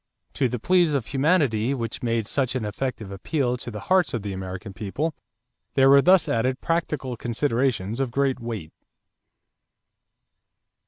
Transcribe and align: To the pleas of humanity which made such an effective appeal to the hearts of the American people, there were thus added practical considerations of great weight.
To 0.33 0.49
the 0.49 0.57
pleas 0.57 0.93
of 0.93 1.05
humanity 1.05 1.75
which 1.75 2.01
made 2.01 2.25
such 2.25 2.55
an 2.55 2.65
effective 2.65 3.11
appeal 3.11 3.55
to 3.57 3.69
the 3.69 3.81
hearts 3.81 4.15
of 4.15 4.23
the 4.23 4.33
American 4.33 4.73
people, 4.73 5.13
there 5.75 5.91
were 5.91 6.01
thus 6.01 6.27
added 6.27 6.59
practical 6.59 7.15
considerations 7.15 7.99
of 7.99 8.09
great 8.09 8.39
weight. 8.39 8.73